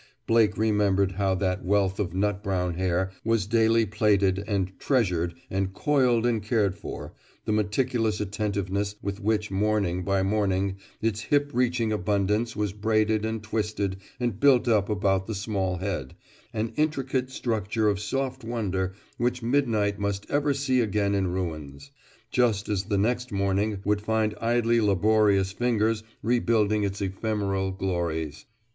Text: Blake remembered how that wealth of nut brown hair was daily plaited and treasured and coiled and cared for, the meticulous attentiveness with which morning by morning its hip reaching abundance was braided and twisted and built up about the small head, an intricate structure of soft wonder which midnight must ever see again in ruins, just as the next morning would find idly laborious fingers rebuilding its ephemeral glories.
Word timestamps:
Blake 0.25 0.57
remembered 0.57 1.11
how 1.11 1.35
that 1.35 1.63
wealth 1.63 1.99
of 1.99 2.11
nut 2.11 2.41
brown 2.41 2.73
hair 2.73 3.11
was 3.23 3.45
daily 3.45 3.85
plaited 3.85 4.43
and 4.47 4.71
treasured 4.79 5.35
and 5.47 5.75
coiled 5.75 6.25
and 6.25 6.41
cared 6.41 6.75
for, 6.75 7.13
the 7.45 7.51
meticulous 7.51 8.19
attentiveness 8.19 8.95
with 9.03 9.19
which 9.19 9.51
morning 9.51 10.03
by 10.03 10.23
morning 10.23 10.77
its 11.03 11.19
hip 11.19 11.51
reaching 11.53 11.91
abundance 11.91 12.55
was 12.55 12.73
braided 12.73 13.23
and 13.23 13.43
twisted 13.43 13.97
and 14.19 14.39
built 14.39 14.67
up 14.67 14.89
about 14.89 15.27
the 15.27 15.35
small 15.35 15.77
head, 15.77 16.15
an 16.51 16.73
intricate 16.77 17.29
structure 17.29 17.87
of 17.87 17.99
soft 17.99 18.43
wonder 18.43 18.95
which 19.19 19.43
midnight 19.43 19.99
must 19.99 20.25
ever 20.31 20.51
see 20.51 20.81
again 20.81 21.13
in 21.13 21.27
ruins, 21.27 21.91
just 22.31 22.67
as 22.67 22.85
the 22.85 22.97
next 22.97 23.31
morning 23.31 23.77
would 23.85 24.01
find 24.01 24.33
idly 24.41 24.81
laborious 24.81 25.51
fingers 25.51 26.01
rebuilding 26.23 26.81
its 26.83 27.01
ephemeral 27.01 27.69
glories. 27.69 28.47